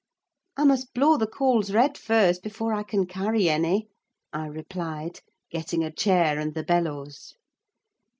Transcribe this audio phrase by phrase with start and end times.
[0.57, 3.87] "I must blow the coals red first, before I can carry any,"
[4.33, 5.19] I replied,
[5.51, 7.35] getting a chair and the bellows.